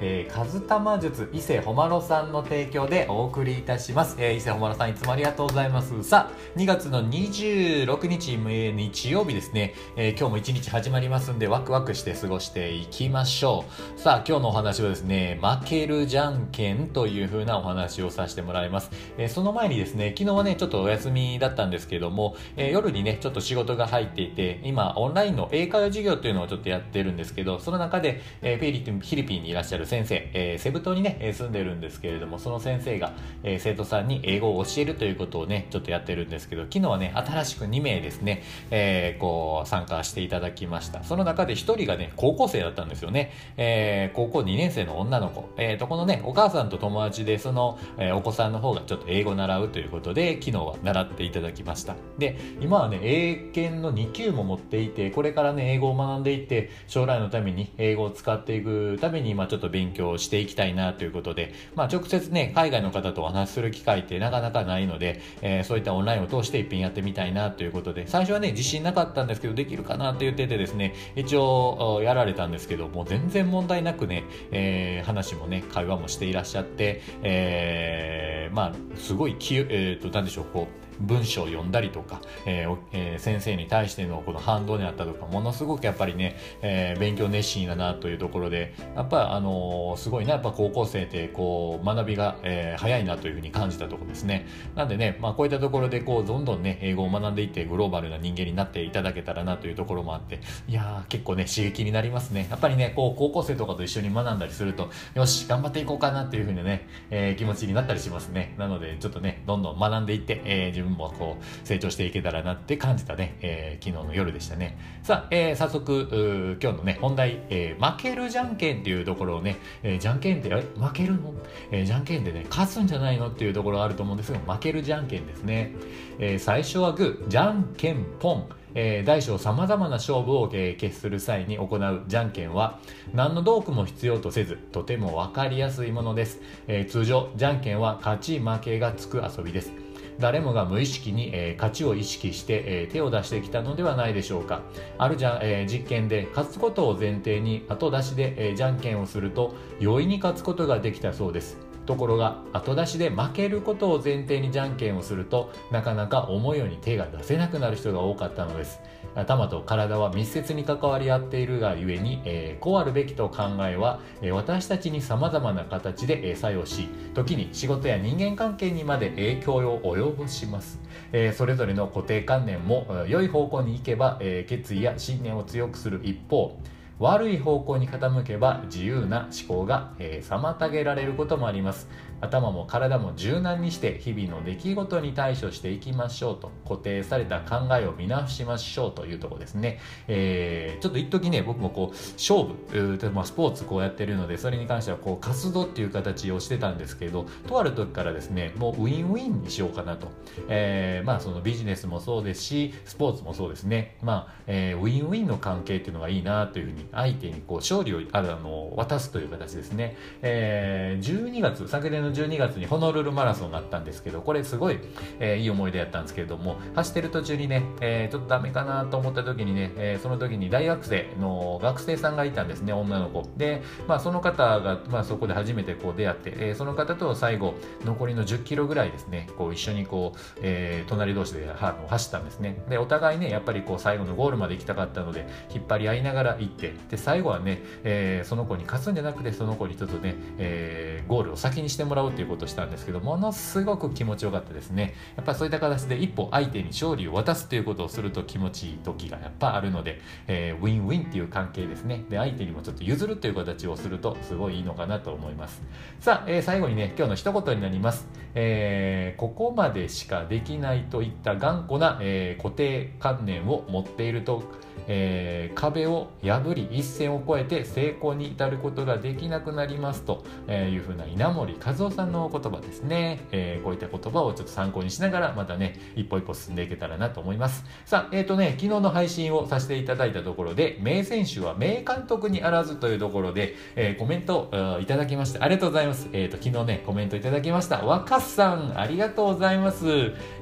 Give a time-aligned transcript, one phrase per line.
[0.00, 4.16] えー、カズタマ術伊勢ほまろさんの提供でお送りいたします。
[4.18, 6.02] えー、伊勢ほまろさんいつもありがとうございます。
[6.02, 13.64] さあ、2月の26日、えー日曜日ですね、えー今日も一日始まりますんでワクワクして過ごしていきましょ
[13.96, 14.00] う。
[14.00, 18.90] さあ、今日のお話はですね、負けるじゃんけんという風なお話をさせてもらいます。
[19.18, 41.02] えーその前にですね、昨日はね、ちょっとお休みだったんですけども、えー夜にね、ちょっと仕事が入っていて、今、オンラインの英会話授業っていうのをちょっとやってるんですけど、その中で、えーフィリピンフィリピンにいらっしゃる先生、えーセブ島にね、住んでるんですけれども、その先生が、えー生徒さんに英語を教えるということをね、ちょっとやってるんですけど、昨日はね、新しく2名ですね、えーこう、参加していただきました。
[41.04, 43.32] その中で1人がね、高校生だったんですよね。
[43.56, 45.48] えー高校2年生の女の子。
[45.56, 51.96] えーと、このね、お母さんと友達で、その、えーお子さんの方がちょっと英語習うということで、昨日は習っていただきました。
[52.18, 94.46] で、今はね、英検の2級も持っていて、これからね、英語を学んでいって、将来のために英語を使っていくために、今ちょっと勉強していきたいなということで、まあ直接ね、海外の方とお話しする機会ってなかなかないので、えーそういったオンラインを通して一品やってみたいなということで、最初はね、自信なかったんですけど、できるかなって言っててですね、一応、やられたんですけど、もう全然問題なくね、えー話もね、会話もしていらっしゃって、えーまあ、すごいき、えーと、なんでしょう、こう、文章を読んだりとか、えーえー先生に対してのこの反動にあったとか、ものすごくやっぱりね、えー勉強熱心だなというところで、やっぱあのーすごいな、やっぱ高校生ってこう、学びが、えー早いなというふうに感じたところですね。
[94.74, 102.46] なんでね、まあこういったところでこう、どんどんね、英語を学んでいってグローバルな人間になっていただけたらなというところもあって、いやー結構ね、刺激になりますね。
[102.50, 108.54] やっぱりね、こう、高校生とかと一緒に学んだりすると、よし、頑張っていこうかなっていうふうにね、えー気持ちになったりしますね。
[108.58, 114.78] なので、ちょっとね、どんどん学んでいって、えー自分もこう、成長していけたらなって感じたね、えー昨日の夜でしたね。
[115.02, 121.34] さあ、えー早速、今日のね、本題、えー負けるじゃんけんっていうところをね、えーじゃんけんって、え負けるの、
[121.70, 125.72] えーじゃんけんでね、勝つんじゃないのっていうところあると思うんですが、負けるじゃんけんですね。
[126.18, 128.46] えー最初はグー、じゃんけんぽん。
[128.78, 132.78] えー大小さまざまな勝負を、えー決する際に行うじゃんけんは
[133.14, 139.85] 何の道具も必要とせずとても分かりやすいものです、えー通常じゃんけんは勝ち負けがつく遊びです
[140.18, 144.62] 誰もが無意識に、えー勝ちを意識して、えー手を出してきたのではないでしょうか。
[144.98, 151.58] あるじゃ、えー実験で勝つことを前提に後出しで、えーじゃんけんをすると容易に勝つことができたそうです。
[151.86, 158.80] ところが後出しで負けることを前提にじゃんけんをするとなかなか思うように手が出せなくなる人が多かったのです。
[159.16, 170.80] 頭と体は密接に関わり合っているがゆえに、えーこうあるべきと考えは、え私たちに様々な形で、え作用し時に仕事や人間関係にまで影響を及ぼします、
[171.12, 176.58] えそれぞれの固定観念も良い方向に行けば、え決意や信念を強くする一方
[176.98, 181.88] 悪い方向に傾けば自由な思考が、えー妨げられることもあります。
[182.20, 200.08] 頭も体も柔軟にして日々の出来事に対処していきましょうと固定された考えを見直しましょうというところですね、えーちょっと一時ね僕もこう勝負うーまあ、スポーツこうやってるのでそれに関してはこう活動っていう形をしてたんですけどとある時からですねもうウィンウィンにしようかなと、
[200.48, 203.96] えーまあそのビジネスもそうですしスポーツもそうですね。
[204.02, 214.78] まあ、えーウィンウィンの関係っていうのがいいなというふうに相手にこう勝利をあの渡すという形ですね、えー12月昨年の12月にホノルルマラソンがあったんですけどこれすごい、
[215.20, 223.22] えーいい思い出やったんですけれども走ってる途中にね、えーちょっとダメかなと思った時にね、えーその時に大学生の学生さんがいたんですね女の子。
[223.36, 227.54] で、まあ、その方が、まあ、そこで初めてこう出会って、えーその方と最後
[227.84, 232.62] 残りの10キロぐらいですねこう一緒にこう、えー隣同士であの走ったんですね。
[232.68, 244.94] でお互いねやっぱりこう最後のゴールまで行きたかったので引っ張り合いながら行ってで最後はね、えーその子に勝つんじゃなくてその子にちょっとね、えーゴールを先にしてもらおうということをしたんですけどものすごく気持ちよかったですね。
[245.16, 252.04] やっぱそういった形で一歩相手に勝利を渡すということをすると気持ちいい時がやっぱあるので、えーウィンウィンっていう関係ですね。
[252.10, 255.62] で相手にもちょっと譲るという形をするとすごいいいのかなと思います。
[256.00, 264.42] さあ、えー最後にね今日の一言になります、えーここまでしかできないといった頑固な、えー固定観念を持っていると、
[264.88, 277.64] えー壁を破り一線を越えて成功に至ることができなくなりますというふうな稲森和夫さんの言葉ですね、えー、こういった言葉をちょっと参考にしながらまたね一歩一歩進んでいけたらなと思います。
[277.84, 286.08] さあえっ、ー、とね昨日の配信をさせていただいたところで名選手は名監督にあらずというところで、えー、コメントいただきましてありがとうございます。
[286.12, 287.84] えっ、と昨日ねコメントいただきました。
[287.84, 289.86] 若さんありがとうございます。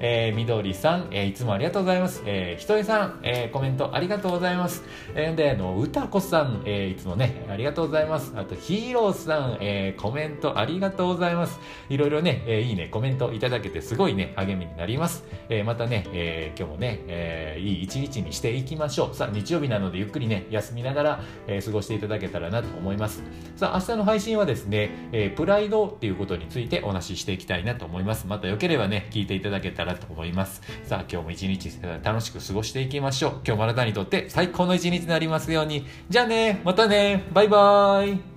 [0.00, 2.22] えー、みどりさん、え、いつもありがとうございます。
[2.26, 4.82] えー、ひとえさん、え、コメントありがとうございます。
[5.14, 8.32] えー、で、あの、うたこさん、えー、いつもね、ありがとうございます。
[8.36, 11.58] あと、ヒーローさん、えー、コメントありがとうございます。
[11.88, 15.24] いろいろね、えー、いいね、コメントいただけてすごいね、励みになります。
[15.48, 19.16] えー、またね、えー、今日もね、えー、いい一日にしていきましょう。
[19.16, 23.24] さあ、日曜日なのでゆっくりね、休みながら、えー、過ごしていただけたらなと思います。
[23.56, 28.28] さあ、明日の配信はですね、えー、プライドっていうことについてお話ししていきたいなと思います。
[28.28, 30.62] またよければね、聞いていただけたらと思います。
[30.84, 31.72] さあ、今日も一日
[32.04, 33.32] 楽しく過ごしていきましょう。
[33.44, 35.84] 今日もあなたにとって最高の一日になりますように。
[36.10, 38.33] じゃあね、またね、バイバーイ。